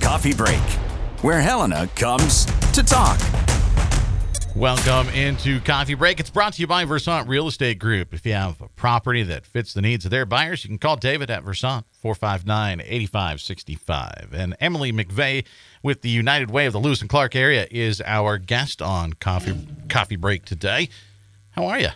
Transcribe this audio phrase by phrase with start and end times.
[0.00, 0.60] Coffee Break,
[1.22, 3.18] where Helena comes to talk.
[4.54, 6.18] Welcome into Coffee Break.
[6.20, 8.12] It's brought to you by Versant Real Estate Group.
[8.12, 10.96] If you have a property that fits the needs of their buyers, you can call
[10.96, 14.30] David at Versant 459 8565.
[14.34, 15.44] And Emily McVey
[15.82, 19.68] with the United Way of the Lewis and Clark area is our guest on Coffee
[19.88, 20.88] Coffee Break today.
[21.52, 21.90] How are you?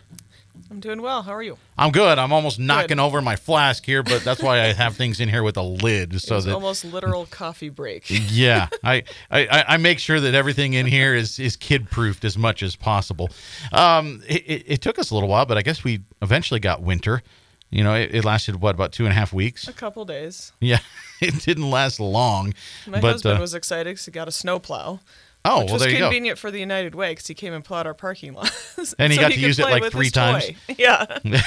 [0.70, 1.22] I'm doing well.
[1.22, 1.58] How are you?
[1.76, 2.18] I'm good.
[2.18, 5.42] I'm almost knocking over my flask here, but that's why I have things in here
[5.42, 8.04] with a lid so It's that almost literal coffee break.
[8.08, 12.38] yeah, I, I, I make sure that everything in here is, is kid proofed as
[12.38, 13.30] much as possible.
[13.72, 16.82] Um, it, it, it took us a little while, but I guess we eventually got
[16.82, 17.22] winter.
[17.70, 19.66] You know, it, it lasted what about two and a half weeks?
[19.66, 20.52] A couple days.
[20.60, 20.80] Yeah,
[21.20, 22.52] it didn't last long.
[22.86, 25.00] My but, husband uh, was excited because he got a snowplow.
[25.44, 26.04] Oh which well, was there you go.
[26.06, 28.50] convenient for the United Way because he came and plowed our parking lot.
[28.98, 30.46] And he So got to use it, like, three times?
[30.46, 30.56] toy.
[30.78, 31.18] Yeah.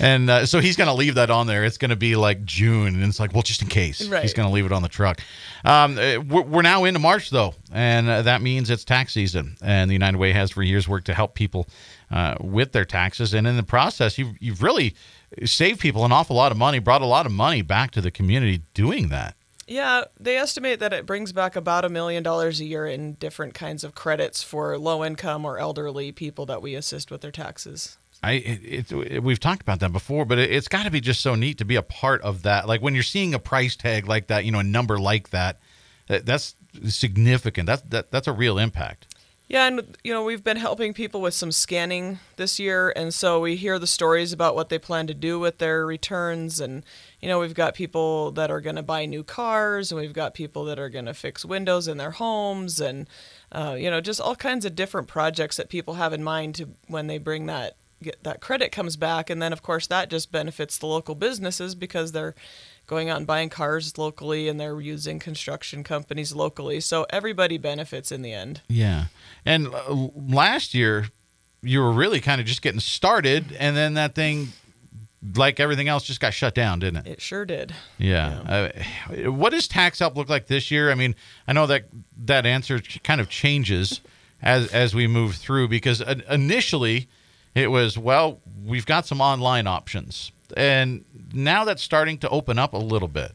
[0.00, 1.64] And uh, so he's going to leave that on there.
[1.64, 4.48] It's going to be like June, and it's like, well, just in case, he's going
[4.48, 5.20] to leave it on the truck.
[5.64, 9.56] Um, uh, we're, we're now into March though, and uh, that means it's tax season.
[9.62, 11.68] And the United Way has for years worked to help people
[12.10, 14.94] uh, with their taxes, and in the process, you've you've really
[15.44, 18.10] saved people an awful lot of money, brought a lot of money back to the
[18.10, 19.36] community doing that.
[19.66, 23.54] Yeah, they estimate that it brings back about a million dollars a year in different
[23.54, 27.96] kinds of credits for low income or elderly people that we assist with their taxes.
[28.22, 31.20] I it, it, we've talked about that before, but it, it's got to be just
[31.20, 32.68] so neat to be a part of that.
[32.68, 35.58] Like when you're seeing a price tag like that, you know, a number like that,
[36.06, 36.54] that that's
[36.88, 37.66] significant.
[37.66, 39.11] That's that that's a real impact.
[39.52, 43.38] Yeah, and you know, we've been helping people with some scanning this year, and so
[43.38, 46.82] we hear the stories about what they plan to do with their returns and
[47.20, 50.32] you know, we've got people that are going to buy new cars and we've got
[50.32, 53.10] people that are going to fix windows in their homes and
[53.52, 56.70] uh, you know, just all kinds of different projects that people have in mind to
[56.86, 60.32] when they bring that get that credit comes back and then of course that just
[60.32, 62.34] benefits the local businesses because they're
[62.86, 66.80] going out and buying cars locally and they're using construction companies locally.
[66.80, 68.60] So everybody benefits in the end.
[68.68, 69.06] Yeah.
[69.44, 71.06] And uh, last year,
[71.62, 74.48] you were really kind of just getting started, and then that thing,
[75.36, 77.12] like everything else, just got shut down, didn't it?
[77.12, 77.72] It sure did.
[77.98, 78.72] Yeah.
[79.08, 80.90] Uh, what does tax help look like this year?
[80.90, 81.14] I mean,
[81.46, 81.84] I know that
[82.24, 84.00] that answer kind of changes
[84.42, 87.08] as as we move through because uh, initially
[87.54, 92.72] it was well, we've got some online options, and now that's starting to open up
[92.72, 93.32] a little bit.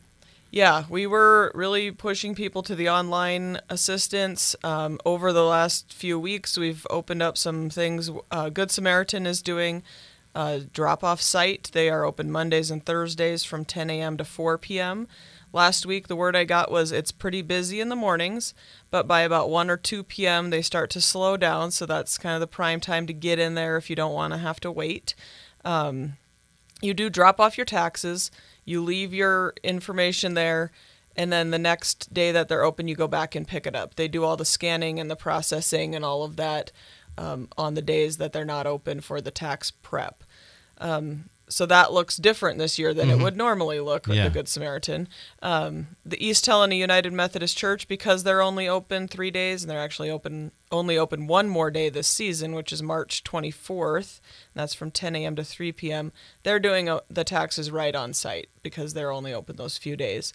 [0.50, 4.56] Yeah, we were really pushing people to the online assistance.
[4.64, 8.10] Um, over the last few weeks, we've opened up some things.
[8.32, 9.84] Uh, Good Samaritan is doing
[10.34, 11.70] a drop off site.
[11.74, 14.18] They are open Mondays and Thursdays from 10 a.m.
[14.18, 15.08] to 4 p.m.
[15.54, 18.54] Last week, the word I got was it's pretty busy in the mornings,
[18.92, 21.72] but by about 1 or 2 p.m., they start to slow down.
[21.72, 24.34] So that's kind of the prime time to get in there if you don't want
[24.34, 25.16] to have to wait.
[25.64, 26.14] Um,
[26.82, 28.30] you do drop off your taxes,
[28.66, 30.72] you leave your information there,
[31.16, 33.96] and then the next day that they're open, you go back and pick it up.
[33.96, 36.72] They do all the scanning and the processing and all of that
[37.18, 40.24] um, on the days that they're not open for the tax prep.
[40.78, 44.26] Um, so that looks different this year than it would normally look with Yeah.
[44.26, 45.08] the Good Samaritan.
[45.42, 49.80] Um, the East Helena United Methodist Church, because they're only open three days, and they're
[49.80, 54.20] actually open only open one more day this season, which is March 24th.
[54.54, 55.36] And that's from 10 a.m.
[55.38, 56.12] to 3 p.m.
[56.44, 60.34] They're doing uh the taxes right on site because they're only open those few days.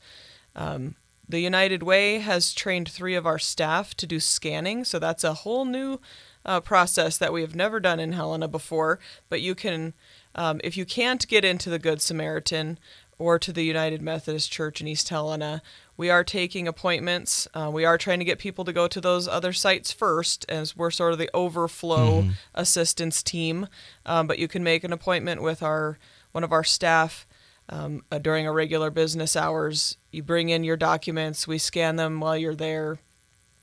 [0.57, 0.97] Um,
[1.29, 5.35] the United Way has trained three of our staff to do scanning, so that's a
[5.35, 6.01] whole new
[6.45, 8.99] uh, process that we have never done in Helena before.
[9.29, 9.95] But you can,
[10.35, 12.79] um, if you can't get into the Good Samaritan
[13.19, 15.63] or to the United Methodist Church in East Helena,
[15.97, 17.47] we are taking appointments.
[17.55, 20.77] Uh, we are trying to get people to go to those other sites first, as
[20.77, 23.69] we're sort of the overflow assistance team.
[24.07, 25.99] Um, but you can make an appointment with our
[26.33, 27.27] one of our staff
[27.69, 29.97] um, uh, during our regular business hours.
[30.11, 32.99] You bring in your documents, we scan them while you're there.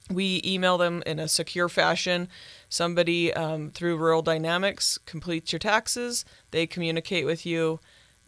[0.10, 2.30] We email them in a secure fashion.
[2.70, 6.24] Somebody um, through Rural Dynamics completes your taxes.
[6.52, 7.80] They communicate with you.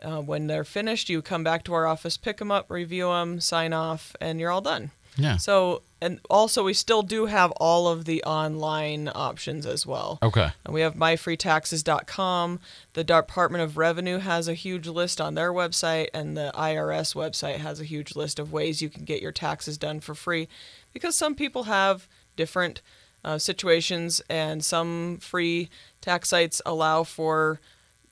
[0.02, 3.40] Uh, when they're finished, you come back to our office, pick them up, review them,
[3.40, 4.90] sign off, and you're all done.
[5.18, 5.38] Yeah.
[5.38, 10.18] So, and also we still do have all of the online options as well.
[10.24, 10.50] Okay.
[10.66, 12.60] And we have myfreetaxes.com.
[12.94, 17.58] The Department of Revenue has a huge list on their website, and the IRS website
[17.58, 20.48] has a huge list of ways you can get your taxes done for free
[20.94, 22.82] because some people have different
[23.24, 25.70] uh, situations, and some free
[26.02, 27.60] tax sites allow for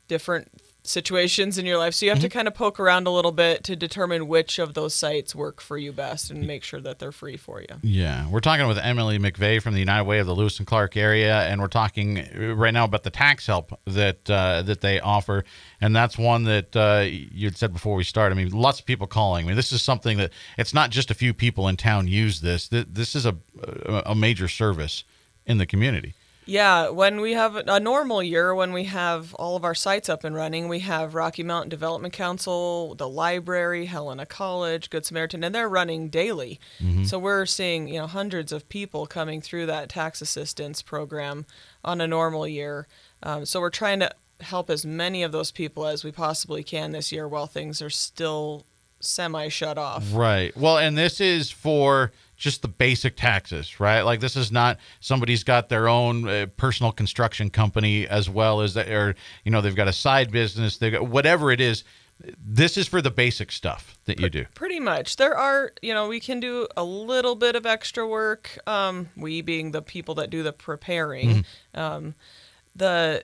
[0.07, 0.51] different
[0.89, 1.93] situations in your life.
[1.93, 4.73] So you have to kind of poke around a little bit to determine which of
[4.73, 7.67] those sites work for you best and make sure that they're free for you.
[7.83, 10.97] Yeah, we're talking with Emily McVey from the United Way of the Lewis and Clark
[10.97, 14.99] area, and we're talking uh, right now about the tax help that uh, that they
[14.99, 15.43] offer,
[15.79, 18.37] and that's one that uh, you'd said before we started.
[18.37, 19.45] I mean, lots of people calling.
[19.45, 22.41] I mean, this is something that it's not just a few people in town use
[22.41, 22.67] this.
[22.69, 23.37] This is a
[24.05, 25.03] a major service
[25.45, 26.13] in the community.
[26.49, 30.23] Yeah, when we have a normal year, when we have all of our sites up
[30.23, 35.53] and running, we have Rocky Mountain Development Council, the library, Helena College, Good Samaritan, and
[35.53, 36.59] they're running daily.
[37.03, 41.45] So we're seeing you know hundreds of people coming through that tax assistance program
[41.83, 42.87] on a normal year.
[43.21, 46.93] Um, so we're trying to help as many of those people as we possibly can
[46.93, 48.65] this year while things are still
[48.99, 50.03] semi shut off.
[50.11, 50.55] Right.
[50.57, 54.01] Well, and this is for just the basic taxes, right?
[54.01, 58.73] Like this is not somebody's got their own uh, personal construction company as well as
[58.73, 59.13] that, or
[59.43, 60.77] you know they've got a side business.
[60.77, 61.83] They got whatever it is.
[62.37, 64.45] This is for the basic stuff that you do.
[64.53, 65.15] Pretty much.
[65.15, 68.59] There are, you know, we can do a little bit of extra work.
[68.67, 71.45] Um, we being the people that do the preparing.
[71.73, 72.15] Um,
[72.75, 73.23] the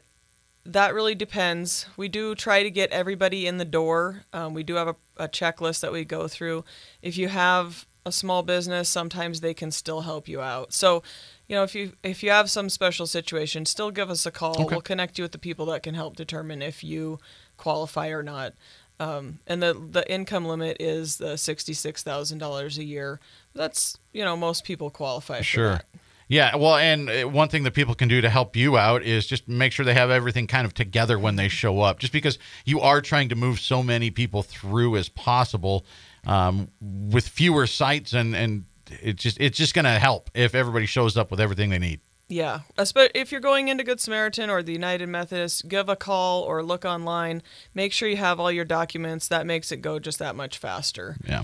[0.66, 1.88] that really depends.
[1.98, 4.24] We do try to get everybody in the door.
[4.34, 6.64] Um, we do have a, a checklist that we go through.
[7.02, 10.74] If you have a small business, sometimes they can still help you out.
[10.74, 11.02] So,
[11.48, 14.62] you know, if you if you have some special situation, still give us a call.
[14.62, 14.76] Okay.
[14.76, 17.20] We'll connect you with the people that can help determine if you
[17.58, 18.54] qualify or not.
[19.00, 23.20] Um, and the the income limit is the sixty six thousand dollars a year.
[23.54, 25.40] That's you know most people qualify.
[25.40, 25.82] For Sure.
[26.28, 29.28] Yeah, well, and uh, one thing that people can do to help you out is
[29.28, 32.00] just make sure they have everything kind of together when they show up.
[32.00, 35.86] Just because you are trying to move so many people through as possible
[36.26, 38.66] um, with fewer sites, and and
[39.02, 42.00] it just it's just going to help if everybody shows up with everything they need.
[42.28, 46.64] Yeah, if you're going into Good Samaritan or the United Methodist, give a call or
[46.64, 47.44] look online.
[47.76, 49.28] Make sure you have all your documents.
[49.28, 51.18] That makes it go just that much faster.
[51.24, 51.44] Yeah.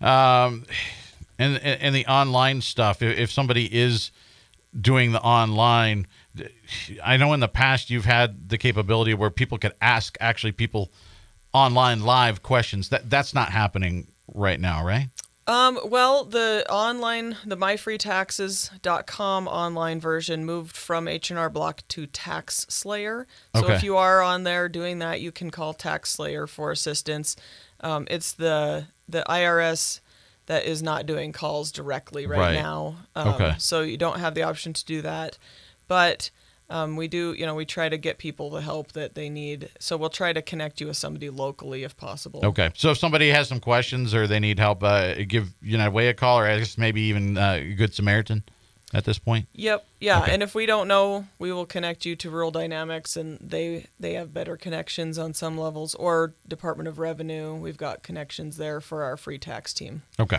[0.00, 0.64] Um,
[1.38, 3.02] and and the online stuff.
[3.02, 4.12] If, if somebody is
[4.80, 6.06] doing the online,
[7.02, 10.92] I know in the past you've had the capability where people could ask actually people
[11.52, 12.90] online live questions.
[12.90, 15.08] That that's not happening right now, right?
[15.46, 23.26] Um, well, the online, the myfreetaxes.com online version moved from H&R Block to TaxSlayer.
[23.54, 23.74] So Okay.
[23.74, 27.36] if you are on there doing that, you can call TaxSlayer for assistance.
[27.80, 30.00] Um, it's the the IRS
[30.46, 32.54] that is not doing calls directly right, Right.
[32.54, 32.96] now.
[33.14, 33.54] Um, Okay.
[33.58, 35.38] So you don't have the option to do that.
[35.88, 36.30] But
[36.70, 39.70] um, we do, you know, we try to get people the help that they need.
[39.78, 42.40] So we'll try to connect you with somebody locally if possible.
[42.44, 42.70] Okay.
[42.74, 46.14] So if somebody has some questions or they need help, uh, give United Way a
[46.14, 48.42] call, or guess maybe even uh, Good Samaritan
[48.92, 49.48] at this point.
[49.54, 49.86] Yep.
[50.00, 50.22] Yeah.
[50.22, 50.34] Okay.
[50.34, 54.14] And if we don't know, we will connect you to Rural Dynamics, and they they
[54.14, 57.54] have better connections on some levels, or Department of Revenue.
[57.54, 60.02] We've got connections there for our free tax team.
[60.18, 60.38] Okay.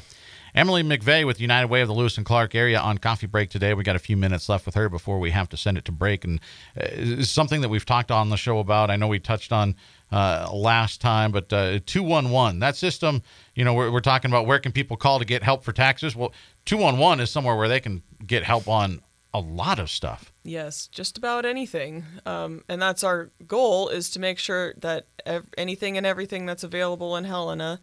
[0.55, 3.73] Emily McVey with United Way of the Lewis and Clark area on coffee break today.
[3.73, 5.91] We got a few minutes left with her before we have to send it to
[5.91, 6.39] break, and
[6.79, 8.91] uh, something that we've talked on the show about.
[8.91, 9.75] I know we touched on
[10.11, 11.50] uh, last time, but
[11.88, 13.23] two one one that system.
[13.55, 16.15] You know, we're, we're talking about where can people call to get help for taxes.
[16.15, 16.33] Well,
[16.65, 19.01] two one one is somewhere where they can get help on
[19.33, 20.31] a lot of stuff.
[20.44, 22.03] Yes, just about anything.
[22.25, 26.63] Um, and that's our goal is to make sure that ev- anything and everything that's
[26.63, 27.79] available in Helena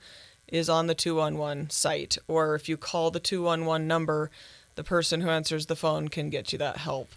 [0.47, 2.19] is on the 211 site.
[2.29, 4.31] Or if you call the 211 number,
[4.77, 7.11] the person who answers the phone can get you that help.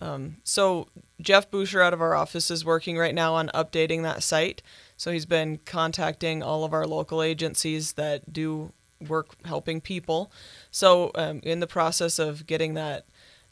[0.00, 0.88] Um, so
[1.20, 4.62] Jeff Boucher out of our office is working right now on updating that site.
[5.00, 8.74] So he's been contacting all of our local agencies that do
[9.08, 10.30] work helping people.
[10.70, 13.06] So um, in the process of getting that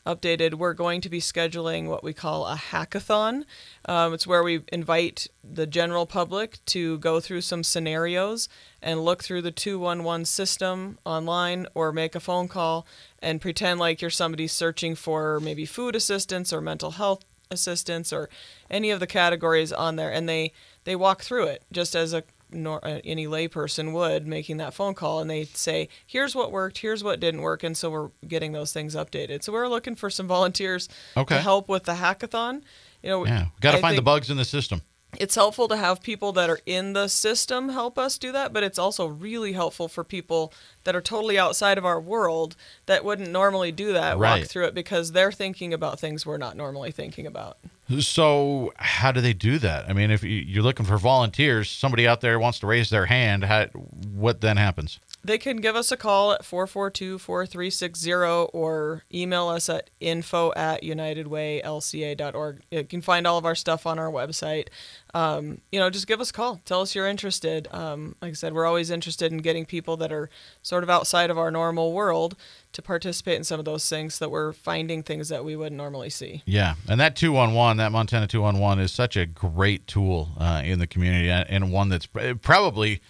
[0.04, 3.44] updated, we're going to be scheduling what we call a hackathon.
[3.86, 8.50] Um, it's where we invite the general public to go through some scenarios
[8.82, 12.86] and look through the 211 system online or make a phone call
[13.20, 18.28] and pretend like you're somebody searching for maybe food assistance or mental health assistance or
[18.70, 20.52] any of the categories on there and they
[20.84, 24.94] they walk through it just as a nor, uh, any layperson would making that phone
[24.94, 28.52] call and they say here's what worked here's what didn't work and so we're getting
[28.52, 31.34] those things updated so we're looking for some volunteers Okay.
[31.36, 32.62] to help with the hackathon
[33.02, 34.80] you know Yeah, got to find the bugs in the system.
[35.18, 38.62] it's helpful to have people that are in the system help us do that but
[38.62, 40.50] it's also really helpful for people
[40.84, 42.56] that are totally outside of our world
[42.86, 44.40] that wouldn't normally do that Right.
[44.40, 47.58] walk through it because they're thinking about things we're not normally thinking about
[48.00, 49.88] So, how do they do that?
[49.88, 53.06] I mean, if you- you're looking for volunteers, somebody out there wants to raise their
[53.06, 53.64] hand, how,
[54.12, 54.98] what then happens?
[55.24, 62.60] They can give us a call at 442-4360 or email us at info at unitedwaylca.org.
[62.70, 64.68] You can find all of our stuff on our website.
[65.14, 66.60] um, you know, just give us a call.
[66.66, 67.66] Tell us you're interested.
[67.72, 70.28] Um, like I said, we're always interested in getting people that are
[70.62, 72.36] sort of outside of our normal world
[72.78, 75.76] to participate in some of those things so that we're finding things that we wouldn't
[75.76, 76.44] normally see.
[76.46, 79.88] Yeah, and that two on one, that Montana two on one, is such a great
[79.88, 83.00] tool uh, in the community and one that's probably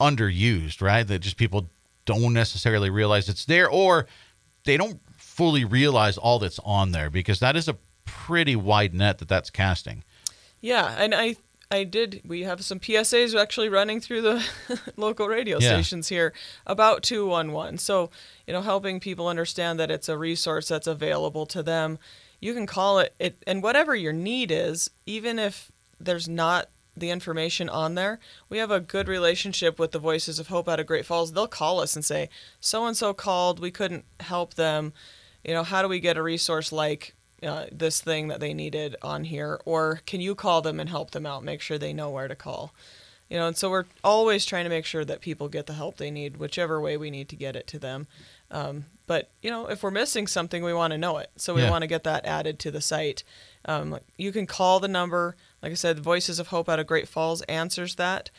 [0.00, 1.06] underused, right?
[1.06, 1.68] That just people
[2.06, 4.06] don't necessarily realize it's there or
[4.64, 7.76] they don't fully realize all that's on there because that is a
[8.06, 10.04] pretty wide net that that's casting.
[10.62, 11.36] Yeah, and I
[11.72, 12.20] I did.
[12.22, 14.46] We have some PSAs actually running through the
[14.98, 15.68] local radio yeah.
[15.68, 16.34] stations here
[16.66, 17.78] about 211.
[17.78, 18.10] So,
[18.46, 21.98] you know, helping people understand that it's a resource that's available to them.
[22.40, 27.08] You can call it, it and whatever your need is, even if there's not the
[27.08, 28.18] information on there,
[28.50, 31.32] we have a good relationship with the Voices of Hope out of Great Falls.
[31.32, 32.28] They'll call us and say,
[32.60, 34.92] so and so called, we couldn't help them.
[35.42, 38.96] You know, how do we get a resource like uh, this thing that they needed
[39.02, 41.44] on here, or can you call them and help them out?
[41.44, 42.74] Make sure they know where to call.
[43.28, 45.96] You know, and so we're always trying to make sure that people get the help
[45.96, 48.06] they need, whichever way we need to get it to them.
[48.50, 51.62] Um, but you know, if we're missing something, we want to know it, so we
[51.62, 51.70] yeah.
[51.70, 53.24] want to get that added to the site.
[53.64, 55.36] Um, you can call the number.
[55.62, 58.30] Like I said, Voices of Hope out of Great Falls answers that.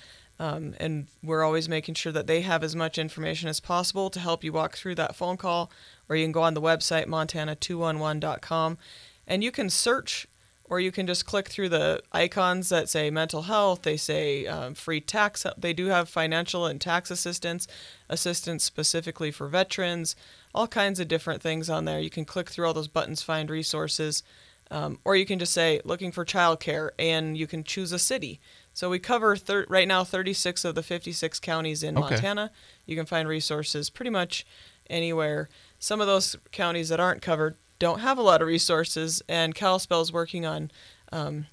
[0.43, 4.19] Um, and we're always making sure that they have as much information as possible to
[4.19, 5.71] help you walk through that phone call
[6.09, 8.77] or you can go on the website montana211.com
[9.25, 10.27] and you can search
[10.65, 14.73] or you can just click through the icons that say mental health they say um,
[14.73, 17.65] free tax they do have financial and tax assistance
[18.09, 20.13] assistance specifically for veterans
[20.53, 22.01] all kinds of different things on there.
[22.01, 24.23] You can click through all those buttons find resources
[24.71, 28.41] um, or you can just say looking for childcare and you can choose a city
[28.73, 32.09] so we cover thir- right now 36 of the 56 counties in okay.
[32.09, 32.51] montana
[32.85, 34.45] you can find resources pretty much
[34.89, 35.49] anywhere
[35.79, 39.99] some of those counties that aren't covered don't have a lot of resources, and Kalispell
[39.99, 40.71] is working on
[41.11, 41.47] um,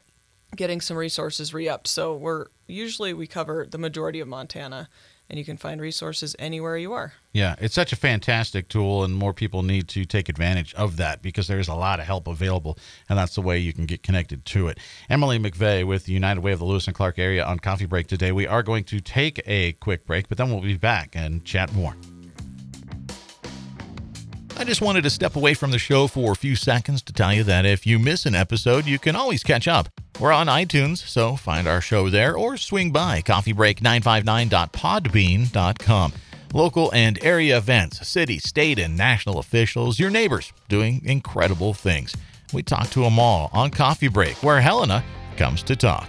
[0.54, 1.88] getting some resources re-upped.
[1.88, 4.88] So we're usually we cover the majority of Montana,
[5.30, 7.12] and you can find resources anywhere you are.
[7.32, 11.22] Yeah, it's such a fantastic tool, and more people need to take advantage of that
[11.22, 12.76] because there's a lot of help available,
[13.08, 14.78] and that's the way you can get connected to it.
[15.08, 18.08] Emily McVey with the United Way of the Lewis and Clark area on Coffee Break
[18.08, 18.32] today.
[18.32, 21.72] We are going to take a quick break, but then we'll be back and chat
[21.72, 21.94] more.
[24.56, 27.32] I just wanted to step away from the show for a few seconds to tell
[27.32, 29.99] you that if you miss an episode, you can always catch up.
[30.18, 36.12] We're on iTunes, so find our show there or swing by coffeebreak959.podbean.com.
[36.52, 42.16] Local and area events, city, state, and national officials, your neighbors doing incredible things.
[42.52, 45.04] We talk to them all on Coffee Break, where Helena
[45.36, 46.08] comes to talk.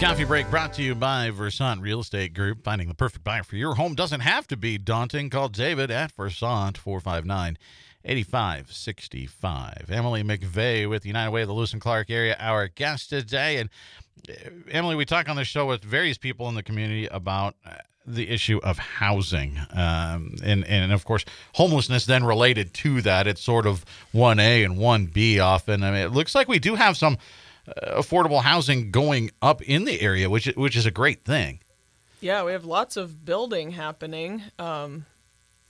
[0.00, 2.64] Coffee break brought to you by Versant Real Estate Group.
[2.64, 5.30] Finding the perfect buyer for your home doesn't have to be daunting.
[5.30, 7.56] Call David at Versant 459
[8.04, 9.90] 8565.
[9.90, 13.58] Emily McVey with United Way of the Lewis and Clark area, our guest today.
[13.58, 13.70] And
[14.28, 17.76] uh, Emily, we talk on the show with various people in the community about uh,
[18.04, 19.58] the issue of housing.
[19.72, 21.24] Um, and, and of course,
[21.54, 23.26] homelessness then related to that.
[23.26, 25.82] It's sort of 1A and 1B often.
[25.82, 27.16] I mean, it looks like we do have some
[27.66, 31.60] affordable housing going up in the area, which which is a great thing.
[32.20, 34.42] Yeah, we have lots of building happening.
[34.58, 35.06] Um,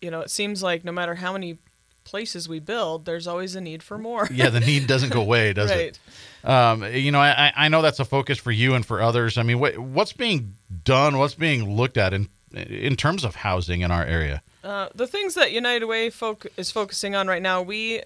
[0.00, 1.58] you know, it seems like no matter how many
[2.04, 4.28] places we build, there's always a need for more.
[4.32, 5.98] yeah, the need doesn't go away, does right.
[6.44, 6.48] it?
[6.48, 9.38] Um, you know, I, I know that's a focus for you and for others.
[9.38, 11.18] I mean, what, what's being done?
[11.18, 14.42] What's being looked at in in terms of housing in our area?
[14.62, 18.02] Uh, the things that United Way folk is focusing on right now, we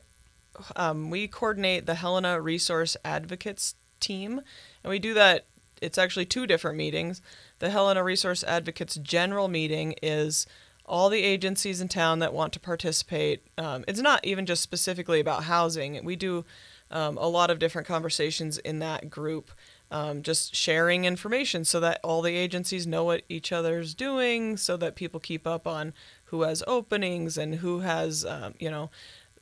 [0.77, 4.41] um, we coordinate the Helena Resource Advocates team,
[4.83, 5.47] and we do that.
[5.81, 7.23] It's actually two different meetings.
[7.61, 10.47] The Helena Resource Advocates General Meeting is
[10.85, 13.43] all the agencies in town that want to participate.
[13.57, 16.03] Um, it's not even just specifically about housing.
[16.05, 16.45] We do
[16.91, 19.51] um, a lot of different conversations in that group,
[19.91, 24.77] um, just sharing information so that all the agencies know what each other's doing, so
[24.79, 25.93] that people keep up on
[26.27, 28.91] who has openings and who has, um, you know,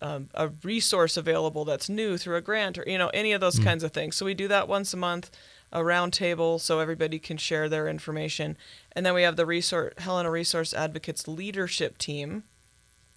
[0.01, 3.59] um, a resource available that's new through a grant or you know any of those
[3.59, 3.65] mm.
[3.65, 4.17] kinds of things.
[4.17, 5.31] So we do that once a month,
[5.73, 8.57] a roundtable so everybody can share their information,
[8.93, 12.45] and then we have the resource Helena Resource Advocates leadership team,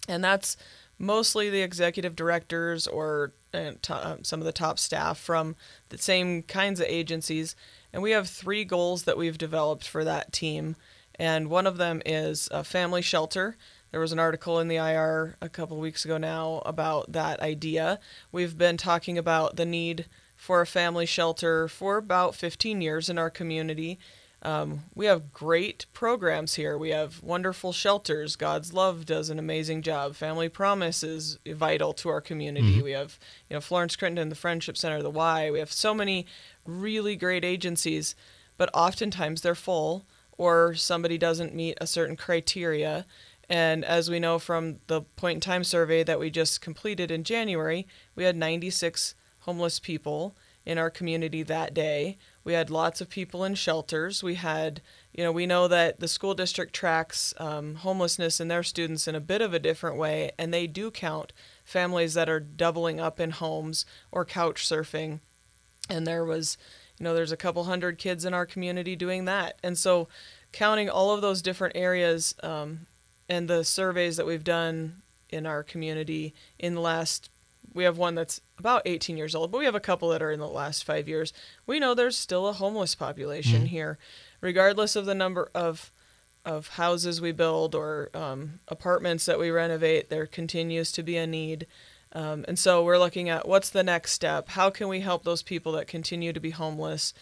[0.08, 0.56] and that's
[0.98, 5.56] mostly the executive directors or and to, uh, some of the top staff from
[5.88, 7.56] the same kinds of agencies.
[7.92, 10.76] And we have three goals that we've developed for that team.
[11.16, 13.56] And one of them is a family shelter.
[13.90, 17.98] There was an article in the IR a couple weeks ago now about that idea.
[18.30, 20.06] We've been talking about the need
[20.36, 23.98] for a family shelter for about 15 years in our community.
[24.42, 26.78] Um, we have great programs here.
[26.78, 28.36] We have wonderful shelters.
[28.36, 30.14] God's Love does an amazing job.
[30.14, 32.80] Family Promise is vital to our community.
[32.80, 33.18] We have,
[33.50, 35.50] you know, Florence Crittenton, the Friendship Center, the Y.
[35.50, 36.26] We have so many
[36.64, 38.14] really great agencies,
[38.56, 40.06] but oftentimes they're full
[40.38, 43.04] or somebody doesn't meet a certain criteria.
[43.50, 47.24] And as we know from the point in time survey that we just completed in
[47.24, 52.16] January, we had 96 homeless people in our community that day.
[52.44, 54.22] We had lots of people in shelters.
[54.22, 54.80] We had,
[55.12, 59.16] you know, we know that the school district tracks um, homelessness in their students in
[59.16, 61.32] a bit of a different way, and they do count
[61.64, 65.18] families that are doubling up in homes or couch surfing.
[65.88, 66.56] And there was,
[66.98, 69.58] you know, there's a couple hundred kids in our community doing that.
[69.64, 70.06] And so,
[70.52, 72.86] counting all of those different areas um,
[73.30, 77.30] and the surveys that we've done in our community in the last
[77.72, 80.32] we have one that's about 18 years old, but we have a couple that are
[80.32, 81.32] in the last five years.
[81.66, 83.96] We know there's still a homeless population here,
[84.40, 85.92] regardless of the number of
[86.44, 90.08] of houses we build or um, apartments that we renovate.
[90.08, 91.66] There continues to be a need,
[92.12, 94.48] um, and so we're looking at what's the next step.
[94.48, 97.14] How can we help those people that continue to be homeless?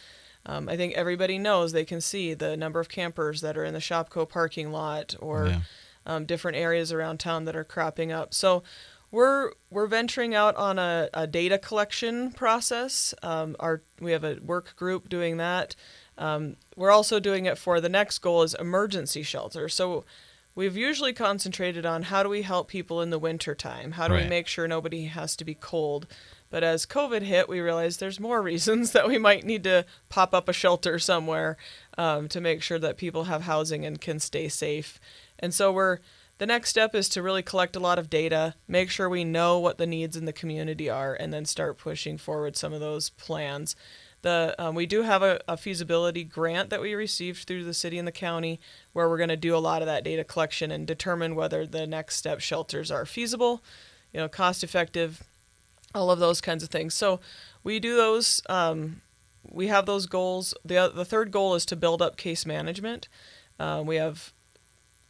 [0.46, 3.74] Um, I think everybody knows they can see the number of campers that are in
[3.74, 5.60] the Shopko parking lot or Yeah.
[6.08, 8.34] Um, different areas around town that are cropping up.
[8.34, 8.64] So
[9.12, 13.14] we're we're venturing out on a, a data collection process.
[13.22, 15.76] Um, our we have a work group doing that.
[16.16, 19.68] Um, we're also doing it for the next goal is emergency shelter.
[19.68, 20.04] So
[20.56, 23.92] we've usually concentrated on how do we help people in the winter time?
[23.92, 24.24] How do Right.
[24.24, 26.08] we make sure nobody has to be cold?
[26.50, 30.34] But as COVID hit, we realized there's more reasons that we might need to pop
[30.34, 31.56] up a shelter somewhere
[31.96, 34.98] um, to make sure that people have housing and can stay safe.
[35.38, 35.98] And so we're
[36.38, 39.58] the next step is to really collect a lot of data, make sure we know
[39.58, 43.10] what the needs in the community are, and then start pushing forward some of those
[43.10, 43.74] plans.
[44.22, 47.98] The um, we do have a, a feasibility grant that we received through the city
[47.98, 48.60] and the county,
[48.92, 51.86] where we're going to do a lot of that data collection and determine whether the
[51.86, 53.62] next step shelters are feasible,
[54.12, 55.24] you know, cost effective,
[55.94, 56.94] all of those kinds of things.
[56.94, 57.20] So
[57.64, 58.42] we do those.
[58.48, 59.02] Um,
[59.50, 60.54] we have those goals.
[60.64, 63.08] the The third goal is to build up case management.
[63.58, 64.32] Uh, we have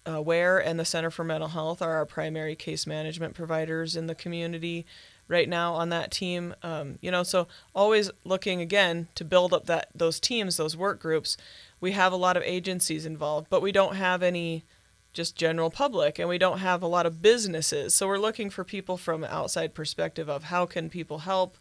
[0.09, 4.07] uh, Ware and the Center for Mental Health are our primary case management providers in
[4.07, 4.87] the community
[5.29, 6.55] right now on that team.
[6.63, 11.01] Um, you know, so always looking again to build up that those teams, those work
[11.01, 11.37] groups.
[11.81, 14.65] We have a lot of agencies involved, but we don't have any
[15.13, 17.95] just general public and we don't have a lot of businesses.
[17.95, 21.59] So we're looking for people from outside perspective of how can people help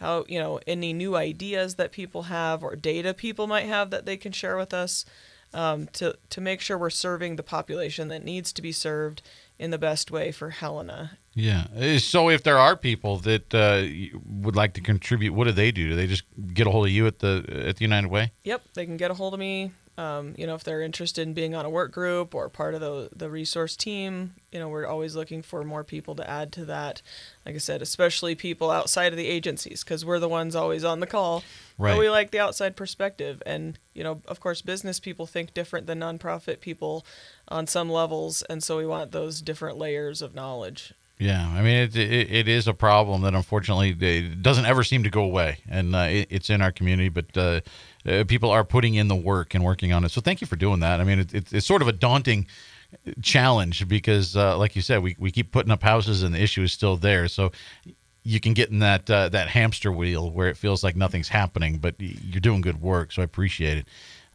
[0.00, 4.04] how you know any new ideas that people have or data people might have that
[4.04, 5.04] they can share with us
[5.54, 9.22] um, to to make sure we're serving the population that needs to be served
[9.58, 11.18] in the best way for Helena.
[11.34, 11.66] Yeah.
[11.76, 13.86] Uh, So if there are people that uh,
[14.24, 15.88] would like to contribute, what do they do?
[15.90, 18.32] Do they just get a hold of you at the at the United Way?
[18.44, 19.72] Yep, they can get a hold of me.
[19.96, 22.80] Um, you know, if they're interested in being on a work group or part of
[22.80, 26.64] the the resource team, you know, we're always looking for more people to add to
[26.64, 27.00] that.
[27.46, 30.98] Like I said, especially people outside of the agencies, because we're the ones always on
[30.98, 31.44] the call.
[31.78, 31.92] Right.
[31.92, 35.86] But we like the outside perspective, and you know, of course, business people think different
[35.86, 37.06] than nonprofit people
[37.46, 40.92] on some levels, and so we want those different layers of knowledge.
[41.18, 43.94] Yeah, I mean it, it, it is a problem that unfortunately
[44.34, 47.08] doesn't ever seem to go away, and uh, it, it's in our community.
[47.08, 47.60] But uh,
[48.06, 50.10] uh, people are putting in the work and working on it.
[50.10, 51.00] So thank you for doing that.
[51.00, 52.46] I mean, it, it, it's sort of a daunting
[53.22, 56.62] challenge because, uh, like you said, we, we keep putting up houses and the issue
[56.62, 57.28] is still there.
[57.28, 57.52] So
[58.24, 61.78] you can get in that uh, that hamster wheel where it feels like nothing's happening,
[61.78, 63.12] but you're doing good work.
[63.12, 63.86] So I appreciate it.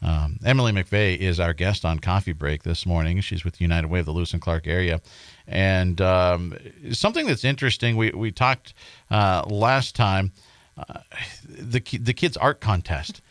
[0.02, 3.20] Um, Emily McVey is our guest on Coffee Break this morning.
[3.22, 5.02] She's with United Way of the Lewis and Clark area.
[5.48, 6.56] And um,
[6.92, 8.74] something that's interesting, we, we talked
[9.12, 10.32] uh, last time,
[10.78, 11.00] uh,
[11.48, 13.22] the, the kids' art contest.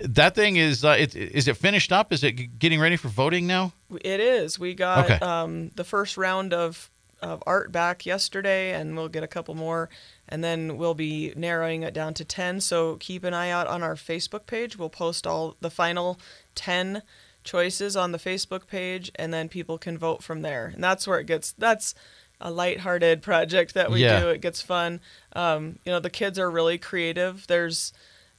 [0.00, 2.10] That thing is, uh, it, is it finished up?
[2.10, 3.72] Is it getting ready for voting now?
[4.02, 4.58] It is.
[4.58, 5.18] We got Okay.
[5.22, 9.90] um, the first round of, of art back yesterday, and we'll get a couple more.
[10.28, 12.60] And then we'll be narrowing it down to 10.
[12.60, 14.78] So keep an eye out on our Facebook page.
[14.78, 16.18] We'll post all the final
[16.54, 17.02] 10
[17.44, 20.66] choices on the Facebook page, and then people can vote from there.
[20.74, 21.94] And that's where it gets, that's
[22.40, 24.20] a lighthearted project that we Yeah.
[24.20, 24.28] do.
[24.30, 25.00] It gets fun.
[25.34, 27.46] Um, you know, the kids are really creative.
[27.46, 27.92] There's,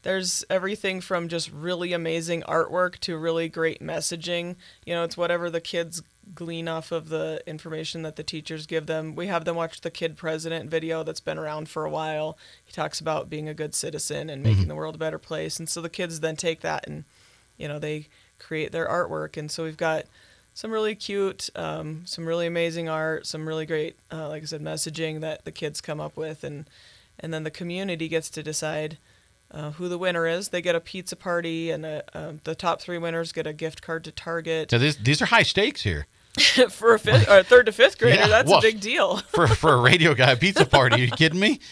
[0.05, 4.55] there's everything from just really amazing artwork to really great messaging.
[4.85, 6.03] You know, it's whatever the kids
[6.35, 9.15] glean off of the information that the teachers give them.
[9.15, 12.37] We have them watch the Kid President video that's been around for a while.
[12.63, 15.57] He talks about being a good citizen and making the world a better place.
[15.57, 17.05] And so the kids then take that and,
[17.57, 19.37] you know, they create their artwork.
[19.37, 20.05] And so we've got
[20.53, 24.61] some really cute, um, some really amazing art, some really great, uh, like I said,
[24.61, 26.43] messaging that the kids come up with.
[26.43, 26.69] And,
[27.19, 28.99] and then the community gets to decide
[29.51, 30.49] uh, who the winner is.
[30.49, 33.81] They get a pizza party, and a, uh, the top three winners get a gift
[33.81, 34.71] card to Target.
[34.71, 36.07] So these these are high stakes here
[36.69, 39.17] for a fifth or a third to fifth grader, Yeah, that's well, a big deal.
[39.33, 40.95] for for a radio guy a pizza party.
[40.95, 41.59] Are you kidding me?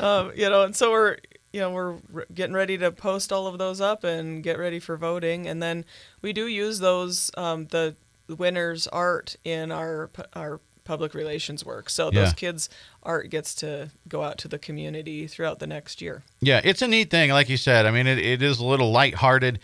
[0.00, 1.18] Um, you know, and so we're
[1.52, 4.96] you know we're getting ready to post all of those up and get ready for
[4.96, 5.84] voting, and then
[6.22, 7.94] we do use those um, the
[8.28, 11.88] winners' art in our our public relations work.
[11.90, 12.32] So those Yeah.
[12.32, 12.68] kids'
[13.02, 16.22] art gets to go out to the community throughout the next year.
[16.40, 17.86] Yeah, it's a neat thing, like you said.
[17.86, 19.58] I mean, it, it is a little lighthearted,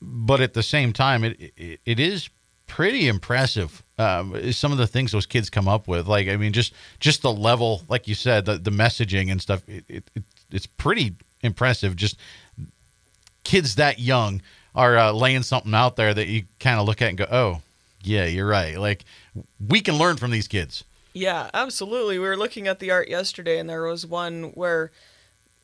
[0.00, 2.28] but at the same time, it it, it is
[2.66, 3.82] pretty impressive.
[3.98, 7.22] Um, some of the things those kids come up with, like I mean, just just
[7.22, 9.62] the level, like you said, the the messaging and stuff.
[9.68, 11.94] It, it, it it's pretty impressive.
[11.96, 12.16] Just
[13.44, 14.40] kids that young
[14.74, 17.60] are uh, laying something out there that you kind of look at and go, "Oh,
[18.02, 19.04] yeah, you're right." Like
[19.58, 20.84] we can learn from these kids.
[21.12, 22.18] Yeah, absolutely.
[22.18, 24.90] We were looking at the art yesterday, and there was one where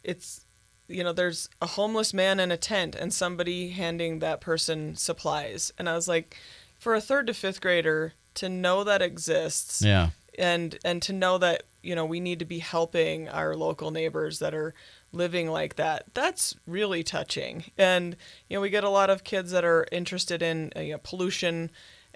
[0.05, 0.47] it's,
[0.87, 5.73] you know, there's a homeless man in a tent and somebody handing that person supplies.
[5.77, 6.37] And I was like,
[6.79, 11.39] for a third to fifth grader to know that exists Yeah, and and to know
[11.39, 14.75] that you know we need to be helping our local neighbors that are
[15.13, 18.17] living like that that's really touching and
[18.49, 21.01] you know we get a lot of kids that are interested in uh, you know,
[21.03, 21.71] pollution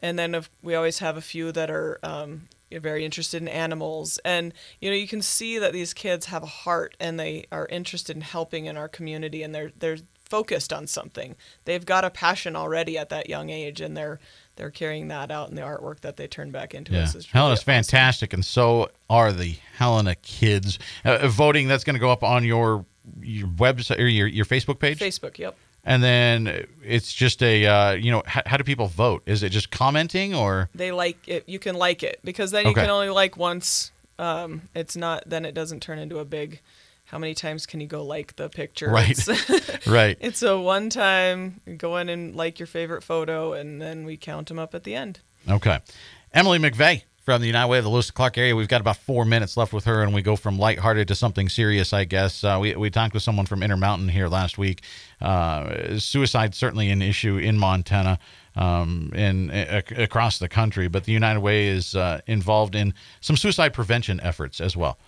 [0.05, 4.19] and then if, we always have a few that are um, very interested in animals
[4.25, 7.67] and you know you can see that these kids have a heart and they are
[7.67, 11.37] interested in helping in our community and they're they're focused on something
[11.67, 14.19] they've got a passion already at that young age and they're
[14.57, 17.15] they're carrying that out in the artwork that they turn back into Yeah, us.
[17.15, 17.67] It's Helena's awesome.
[17.67, 20.79] fantastic, and so are the Helena kids.
[21.05, 22.85] Uh, uh, voting that's going to go up on your
[23.21, 25.57] your website or your your Facebook page, Facebook, yep.
[25.85, 29.23] And then it's just a uh, you know how, how do people vote?
[29.27, 31.45] Is it just commenting or They like it.
[31.47, 32.81] You can like it because then you Okay.
[32.83, 33.93] can only like once.
[34.19, 35.25] Um, it's not.
[35.27, 36.61] Then it doesn't turn into a big.
[37.07, 38.89] How many times can you go like the picture?
[38.89, 39.11] Right.
[39.11, 40.17] It's, right?
[40.21, 41.61] it's a one time.
[41.77, 44.95] Go in and like your favorite photo, and then we count them up at the
[44.95, 45.21] end.
[45.49, 45.81] Okay,
[46.33, 48.55] Emily McVey from the United Way of the Lewis Clark area.
[48.55, 51.49] We've got about four minutes left with her, and we go from lighthearted to something
[51.49, 52.45] serious, I guess.
[52.45, 54.83] Uh, we, we talked with someone from Intermountain here last week.
[55.23, 58.19] Uh, suicide certainly an issue in Montana
[58.57, 63.73] um, and across the country, but the United Way is uh, involved in some suicide
[63.73, 64.99] prevention efforts as well.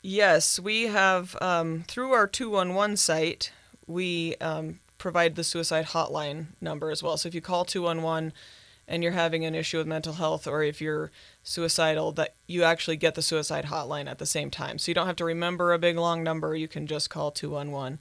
[0.00, 3.52] Yes, we have um, through our 211 site,
[3.86, 7.18] we um, provide the suicide hotline number as well.
[7.18, 8.32] So if you call 211
[8.88, 12.96] and you're having an issue with mental health or if you're suicidal, that you actually
[12.96, 14.78] get the suicide hotline at the same time.
[14.78, 16.56] So you don't have to remember a big long number.
[16.56, 17.98] You can just call 211.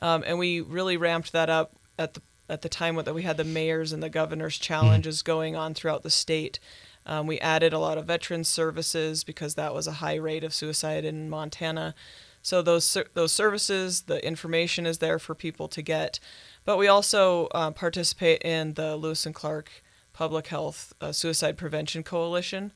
[0.00, 3.38] Um, and we really ramped that up at the at the time that we had
[3.38, 6.58] the mayors and the governors challenges going on throughout the state.
[7.06, 10.52] Um, we added a lot of veteran services because that was a high rate of
[10.52, 11.94] suicide in Montana.
[12.42, 16.20] So those those services, the information is there for people to get,
[16.66, 19.70] but we also uh, participate in the Lewis and Clark
[20.14, 22.72] Public Health uh, Suicide Prevention Coalition,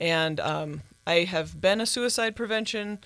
[0.00, 2.98] and um, I have been a suicide prevention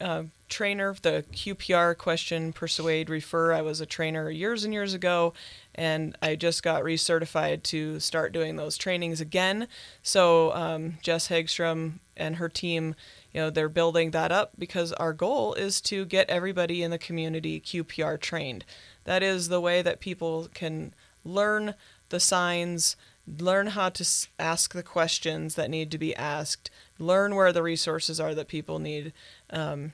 [0.00, 3.52] uh, trainer, the QPR question, persuade, refer.
[3.52, 5.32] I was a trainer years and years ago,
[5.74, 9.68] and I just got recertified to start doing those trainings again.
[10.02, 12.94] So um, Jess Hagstrom and her team,
[13.32, 16.98] you know, they're building that up because our goal is to get everybody in the
[16.98, 18.64] community QPR trained.
[19.04, 21.74] That is the way that people can learn
[22.08, 27.34] the signs, learn how to s- ask the questions that need to be asked, learn
[27.34, 29.12] where the resources are that people need.
[29.50, 29.92] Um,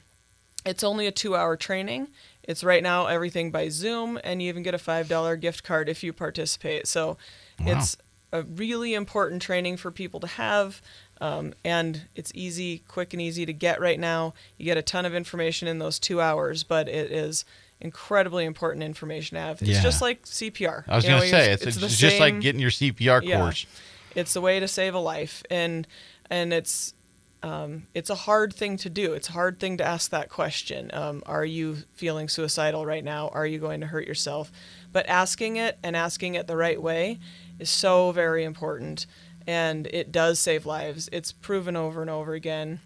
[0.65, 2.09] it's only a two hour training.
[2.43, 6.03] It's right now everything by Zoom, and you even get a $5 gift card if
[6.03, 6.87] you participate.
[6.87, 7.19] So
[7.61, 7.97] it's
[8.33, 10.81] a really important training for people to have.
[11.21, 14.35] Um, and it's easy, quick, and easy to get right now.
[14.57, 17.45] You get a ton of information in those two hours, but it is
[17.81, 19.63] incredibly important information to have.
[19.63, 19.83] It's Yeah.
[19.83, 20.85] just like CPR.
[20.89, 23.23] I was You know, going to say it's, the it's just like getting your CPR
[23.23, 23.41] yeah.
[23.41, 23.67] course.
[24.15, 25.87] It's a way to save a life, and
[26.31, 26.95] and it's
[27.43, 29.13] um, it's a hard thing to do.
[29.13, 30.91] It's a hard thing to ask that question.
[30.93, 33.29] Um, are you feeling suicidal right now?
[33.29, 34.51] Are you going to hurt yourself?
[34.93, 37.21] But asking it and asking it the right way
[37.61, 39.07] is so very important,
[39.47, 41.09] and it does save lives.
[41.13, 42.81] It's proven over and over again.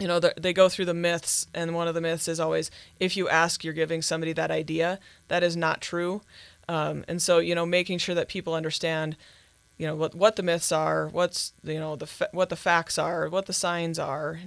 [0.00, 3.16] You know, they go through the myths, and one of the myths is always if
[3.16, 4.98] you ask, you're giving somebody that idea.
[5.28, 6.20] That is not true.
[6.68, 9.16] Um, and so, you know, making sure that people understand,
[9.78, 12.98] you know, what what the myths are, what's you know the fa- what the facts
[12.98, 14.40] are, what the signs are,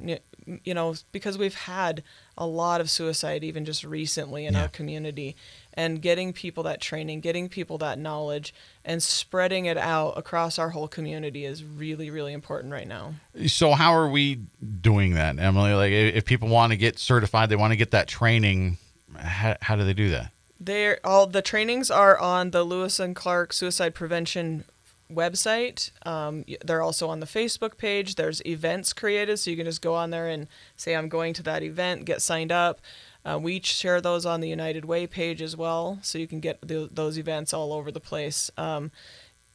[0.63, 2.03] you know, because we've had
[2.37, 4.63] a lot of suicide even just recently in Yeah.
[4.63, 5.35] our community,
[5.79, 10.71] and getting people that training, getting people that knowledge, and spreading it out across our
[10.71, 13.13] whole community is really really important right now.
[13.47, 14.41] So how are we
[14.81, 15.73] doing that, Emily?
[15.73, 18.77] Like, if people want to get certified, they want to get that training.
[19.15, 20.31] How, how do they do that?
[20.59, 24.65] They're all the trainings are on the Lewis and Clark Suicide Prevention
[25.09, 25.91] website.
[26.05, 28.15] Um, they're also on the Facebook page.
[28.15, 31.43] There's events created, so you can just go on there and say, "I'm going to
[31.43, 32.81] that event," get signed up.
[33.25, 36.65] Uh, we share those on the United Way page as well, so you can get
[36.67, 38.49] th- those events all over the place.
[38.57, 38.91] Um,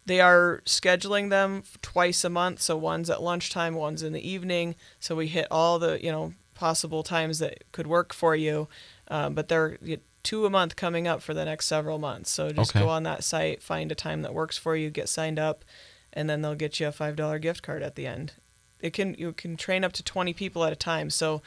[0.07, 4.75] they are scheduling them twice a month, so one's at lunchtime, one's in the evening.
[5.01, 8.69] So we hit all the you know possible times that could work for you.
[9.09, 9.79] Um, but they're
[10.23, 12.31] two a month coming up for the next several months.
[12.31, 12.81] So just Okay.
[12.81, 15.65] go on that site, find a time that works for you, get signed up,
[16.13, 18.35] and then they'll get you a five dollar gift card at the end.
[18.81, 21.41] It can you can train up to twenty people at a time, so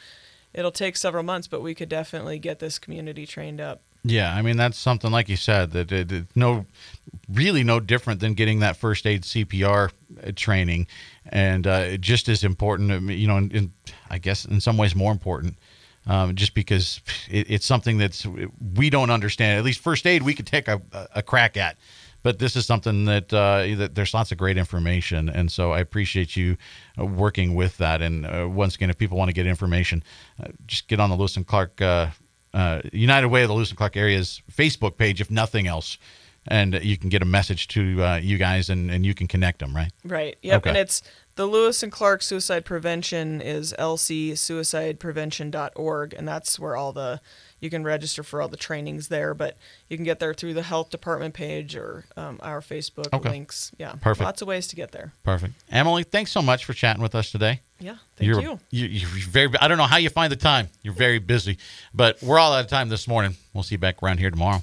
[0.58, 3.80] it'll take several months, but we could definitely get this community trained up.
[4.04, 6.66] Yeah, I mean that's something like you said that it, it- no,
[7.32, 9.90] really no different than getting that first aid CPR
[10.36, 10.86] training,
[11.26, 13.10] and uh, just as important.
[13.10, 13.72] You know, in, in,
[14.10, 15.58] I guess in some ways more important,
[16.06, 18.24] um, just because it, it's something that's
[18.74, 19.58] we don't understand.
[19.58, 20.80] At least first aid we could take a,
[21.14, 21.76] a crack at,
[22.28, 25.80] but this is something that, uh, that there's lots of great information, and so I
[25.80, 26.58] appreciate you
[27.00, 28.02] uh, working with that.
[28.02, 30.04] And uh, once again, if people want to get information,
[30.38, 31.80] uh, just get on the Lewis and Clark.
[31.80, 32.10] Uh,
[32.52, 35.96] uh, United Way of the Lewis and Clark area's Facebook page, if nothing else,
[36.46, 39.60] and you can get a message to uh, you guys, and, and you can connect
[39.60, 39.90] them, right?
[40.04, 40.36] Right.
[40.42, 40.58] Yep.
[40.58, 40.68] Okay.
[40.68, 41.00] And it's
[41.36, 47.22] the Lewis and Clark Suicide Prevention is lcsuicideprevention.org, and that's where all the
[47.60, 49.34] you can register for all the trainings there.
[49.34, 49.56] But
[49.88, 53.28] you can get there through the health department page or um, our Facebook Okay.
[53.30, 53.72] links.
[53.78, 53.92] Yeah.
[54.00, 54.24] Perfect.
[54.24, 55.12] Lots of ways to get there.
[55.24, 55.54] Perfect.
[55.70, 57.60] Emily, thanks so much for chatting with us today.
[57.80, 57.96] Yeah.
[58.16, 58.58] Thank you're, you.
[58.70, 59.50] you- You're very.
[59.60, 60.68] I don't know how you find the time.
[60.82, 61.58] You're very busy,
[61.94, 63.36] but we're all out of time this morning.
[63.54, 64.62] We'll see you back around here tomorrow.